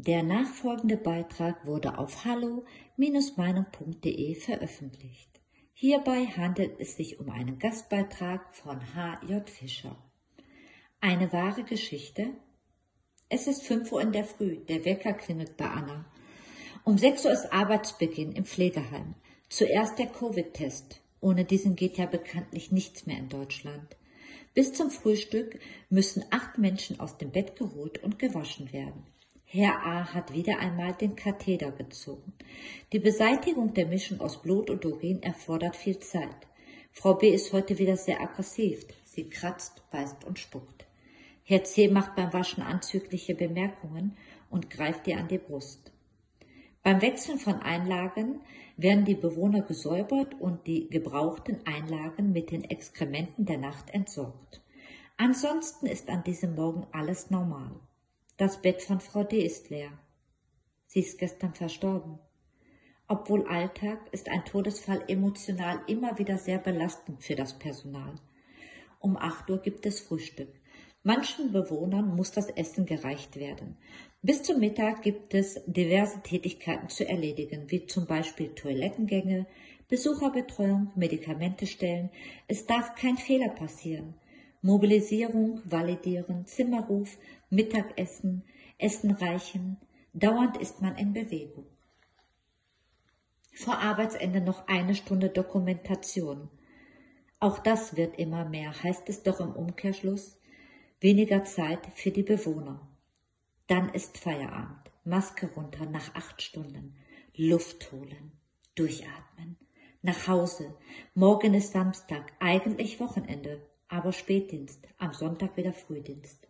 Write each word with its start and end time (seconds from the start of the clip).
Der 0.00 0.22
nachfolgende 0.22 0.96
Beitrag 0.96 1.66
wurde 1.66 1.98
auf 1.98 2.24
hallo-meinung.de 2.24 4.36
veröffentlicht. 4.36 5.40
Hierbei 5.72 6.26
handelt 6.26 6.78
es 6.78 6.96
sich 6.96 7.18
um 7.18 7.30
einen 7.30 7.58
Gastbeitrag 7.58 8.54
von 8.54 8.94
H.J. 8.94 9.50
Fischer. 9.50 9.96
Eine 11.00 11.32
wahre 11.32 11.64
Geschichte? 11.64 12.28
Es 13.28 13.48
ist 13.48 13.64
5 13.64 13.90
Uhr 13.90 14.00
in 14.00 14.12
der 14.12 14.22
Früh, 14.22 14.58
der 14.66 14.84
Wecker 14.84 15.14
klingelt 15.14 15.56
bei 15.56 15.68
Anna. 15.68 16.04
Um 16.84 16.96
6 16.96 17.24
Uhr 17.24 17.32
ist 17.32 17.52
Arbeitsbeginn 17.52 18.30
im 18.30 18.44
Pflegeheim. 18.44 19.16
Zuerst 19.48 19.98
der 19.98 20.06
Covid-Test. 20.06 21.00
Ohne 21.20 21.44
diesen 21.44 21.74
geht 21.74 21.98
ja 21.98 22.06
bekanntlich 22.06 22.70
nichts 22.70 23.06
mehr 23.06 23.18
in 23.18 23.30
Deutschland. 23.30 23.96
Bis 24.54 24.72
zum 24.72 24.92
Frühstück 24.92 25.58
müssen 25.90 26.24
acht 26.30 26.56
Menschen 26.56 27.00
aus 27.00 27.18
dem 27.18 27.32
Bett 27.32 27.56
geholt 27.56 28.00
und 28.04 28.20
gewaschen 28.20 28.72
werden. 28.72 29.04
Herr 29.50 29.82
A. 29.82 30.12
hat 30.12 30.34
wieder 30.34 30.58
einmal 30.58 30.92
den 30.92 31.16
Katheter 31.16 31.72
gezogen. 31.72 32.34
Die 32.92 32.98
Beseitigung 32.98 33.72
der 33.72 33.86
Mischung 33.86 34.20
aus 34.20 34.42
Blut 34.42 34.68
und 34.68 34.84
Urin 34.84 35.22
erfordert 35.22 35.74
viel 35.74 35.98
Zeit. 36.00 36.46
Frau 36.92 37.14
B. 37.14 37.30
ist 37.30 37.50
heute 37.54 37.78
wieder 37.78 37.96
sehr 37.96 38.20
aggressiv. 38.20 38.84
Sie 39.06 39.30
kratzt, 39.30 39.90
beißt 39.90 40.22
und 40.26 40.38
spuckt. 40.38 40.84
Herr 41.44 41.64
C. 41.64 41.88
macht 41.88 42.14
beim 42.14 42.30
Waschen 42.34 42.62
anzügliche 42.62 43.34
Bemerkungen 43.34 44.18
und 44.50 44.68
greift 44.68 45.06
ihr 45.06 45.16
an 45.16 45.28
die 45.28 45.38
Brust. 45.38 45.92
Beim 46.82 47.00
Wechseln 47.00 47.38
von 47.38 47.54
Einlagen 47.54 48.42
werden 48.76 49.06
die 49.06 49.14
Bewohner 49.14 49.62
gesäubert 49.62 50.38
und 50.38 50.66
die 50.66 50.90
gebrauchten 50.90 51.66
Einlagen 51.66 52.32
mit 52.32 52.50
den 52.50 52.64
Exkrementen 52.64 53.46
der 53.46 53.56
Nacht 53.56 53.88
entsorgt. 53.94 54.60
Ansonsten 55.16 55.86
ist 55.86 56.10
an 56.10 56.22
diesem 56.22 56.54
Morgen 56.54 56.86
alles 56.92 57.30
normal. 57.30 57.80
Das 58.38 58.62
Bett 58.62 58.82
von 58.82 59.00
Frau 59.00 59.24
D. 59.24 59.44
ist 59.44 59.68
leer. 59.68 59.90
Sie 60.86 61.00
ist 61.00 61.18
gestern 61.18 61.54
verstorben. 61.54 62.20
Obwohl 63.08 63.48
Alltag 63.48 63.98
ist 64.12 64.28
ein 64.28 64.44
Todesfall 64.44 65.02
emotional 65.08 65.80
immer 65.88 66.16
wieder 66.20 66.38
sehr 66.38 66.58
belastend 66.58 67.24
für 67.24 67.34
das 67.34 67.58
Personal. 67.58 68.14
Um 69.00 69.16
acht 69.16 69.50
Uhr 69.50 69.58
gibt 69.58 69.86
es 69.86 69.98
Frühstück. 69.98 70.54
Manchen 71.02 71.50
Bewohnern 71.50 72.14
muss 72.14 72.30
das 72.30 72.48
Essen 72.50 72.86
gereicht 72.86 73.34
werden. 73.34 73.76
Bis 74.22 74.44
zum 74.44 74.60
Mittag 74.60 75.02
gibt 75.02 75.34
es 75.34 75.60
diverse 75.66 76.22
Tätigkeiten 76.22 76.88
zu 76.90 77.08
erledigen, 77.08 77.68
wie 77.72 77.86
zum 77.86 78.06
Beispiel 78.06 78.54
Toilettengänge, 78.54 79.48
Besucherbetreuung, 79.88 80.92
Medikamente 80.94 81.66
stellen. 81.66 82.10
Es 82.46 82.66
darf 82.66 82.94
kein 82.94 83.16
Fehler 83.16 83.48
passieren. 83.48 84.14
Mobilisierung, 84.60 85.60
Validieren, 85.64 86.44
Zimmerruf, 86.46 87.16
Mittagessen, 87.48 88.42
Essen 88.76 89.12
reichen. 89.12 89.76
Dauernd 90.14 90.56
ist 90.56 90.82
man 90.82 90.96
in 90.96 91.12
Bewegung. 91.12 91.66
Vor 93.54 93.78
Arbeitsende 93.78 94.40
noch 94.40 94.66
eine 94.66 94.96
Stunde 94.96 95.28
Dokumentation. 95.28 96.48
Auch 97.38 97.60
das 97.60 97.96
wird 97.96 98.18
immer 98.18 98.44
mehr, 98.48 98.72
heißt 98.82 99.08
es 99.08 99.22
doch 99.22 99.38
im 99.38 99.52
Umkehrschluss. 99.52 100.40
Weniger 101.00 101.44
Zeit 101.44 101.86
für 101.94 102.10
die 102.10 102.24
Bewohner. 102.24 102.88
Dann 103.68 103.90
ist 103.90 104.18
Feierabend. 104.18 104.90
Maske 105.04 105.46
runter 105.54 105.86
nach 105.86 106.16
acht 106.16 106.42
Stunden. 106.42 106.96
Luft 107.36 107.92
holen. 107.92 108.32
Durchatmen. 108.74 109.56
Nach 110.02 110.26
Hause. 110.26 110.74
Morgen 111.14 111.54
ist 111.54 111.72
Samstag, 111.72 112.32
eigentlich 112.40 112.98
Wochenende 112.98 113.62
aber 113.88 114.12
Spätdienst, 114.12 114.86
am 114.98 115.12
Sonntag 115.12 115.56
wieder 115.56 115.72
Frühdienst. 115.72 116.48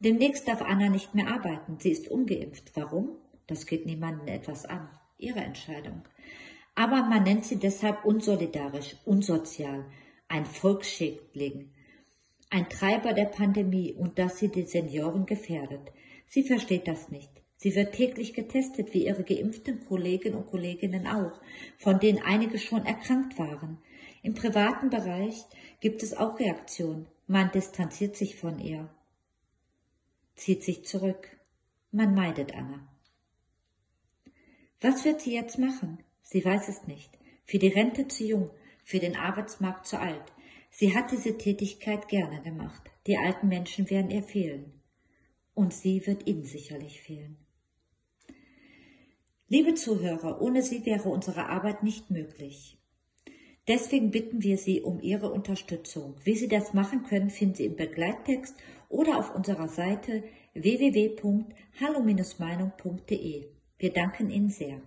Demnächst 0.00 0.46
darf 0.46 0.62
Anna 0.62 0.88
nicht 0.88 1.14
mehr 1.14 1.28
arbeiten. 1.28 1.78
Sie 1.78 1.90
ist 1.90 2.08
ungeimpft. 2.08 2.72
Warum? 2.74 3.16
Das 3.46 3.66
geht 3.66 3.86
niemanden 3.86 4.28
etwas 4.28 4.64
an. 4.64 4.88
Ihre 5.18 5.40
Entscheidung. 5.40 6.02
Aber 6.76 7.02
man 7.02 7.24
nennt 7.24 7.44
sie 7.44 7.56
deshalb 7.56 8.04
unsolidarisch, 8.04 8.94
unsozial, 9.04 9.84
ein 10.28 10.46
Volksschädling, 10.46 11.70
ein 12.50 12.68
Treiber 12.68 13.12
der 13.12 13.24
Pandemie 13.24 13.92
und 13.92 14.18
dass 14.18 14.38
sie 14.38 14.48
die 14.48 14.62
Senioren 14.62 15.26
gefährdet. 15.26 15.90
Sie 16.28 16.44
versteht 16.44 16.86
das 16.86 17.10
nicht. 17.10 17.30
Sie 17.56 17.74
wird 17.74 17.94
täglich 17.94 18.34
getestet, 18.34 18.94
wie 18.94 19.06
ihre 19.06 19.24
geimpften 19.24 19.84
Kolleginnen 19.86 20.36
und 20.36 20.46
Kolleginnen 20.46 21.08
auch, 21.08 21.40
von 21.78 21.98
denen 21.98 22.22
einige 22.22 22.58
schon 22.58 22.86
erkrankt 22.86 23.36
waren. 23.36 23.78
Im 24.22 24.34
privaten 24.34 24.90
Bereich 24.90 25.44
gibt 25.80 26.02
es 26.02 26.14
auch 26.14 26.38
Reaktionen. 26.38 27.06
Man 27.26 27.50
distanziert 27.50 28.16
sich 28.16 28.36
von 28.36 28.58
ihr, 28.58 28.88
zieht 30.34 30.62
sich 30.62 30.84
zurück. 30.84 31.36
Man 31.90 32.14
meidet 32.14 32.54
Anna. 32.54 32.88
Was 34.80 35.04
wird 35.04 35.20
sie 35.20 35.34
jetzt 35.34 35.58
machen? 35.58 36.02
Sie 36.22 36.44
weiß 36.44 36.68
es 36.68 36.86
nicht. 36.86 37.18
Für 37.44 37.58
die 37.58 37.68
Rente 37.68 38.08
zu 38.08 38.24
jung, 38.24 38.50
für 38.84 38.98
den 38.98 39.16
Arbeitsmarkt 39.16 39.86
zu 39.86 39.98
alt. 39.98 40.32
Sie 40.70 40.94
hat 40.94 41.10
diese 41.10 41.36
Tätigkeit 41.36 42.08
gerne 42.08 42.42
gemacht. 42.42 42.82
Die 43.06 43.16
alten 43.16 43.48
Menschen 43.48 43.90
werden 43.90 44.10
ihr 44.10 44.22
fehlen. 44.22 44.80
Und 45.54 45.74
sie 45.74 46.06
wird 46.06 46.26
ihnen 46.26 46.44
sicherlich 46.44 47.00
fehlen. 47.00 47.36
Liebe 49.48 49.74
Zuhörer, 49.74 50.40
ohne 50.40 50.62
sie 50.62 50.84
wäre 50.86 51.08
unsere 51.08 51.46
Arbeit 51.48 51.82
nicht 51.82 52.10
möglich. 52.10 52.77
Deswegen 53.68 54.10
bitten 54.10 54.42
wir 54.42 54.56
Sie 54.56 54.80
um 54.80 54.98
Ihre 55.00 55.30
Unterstützung. 55.30 56.14
Wie 56.24 56.34
Sie 56.34 56.48
das 56.48 56.72
machen 56.72 57.02
können, 57.04 57.28
finden 57.28 57.54
Sie 57.54 57.66
im 57.66 57.76
Begleittext 57.76 58.56
oder 58.88 59.18
auf 59.18 59.34
unserer 59.34 59.68
Seite 59.68 60.24
www.hallo-meinung.de. 60.54 63.44
Wir 63.78 63.92
danken 63.92 64.30
Ihnen 64.30 64.48
sehr. 64.48 64.80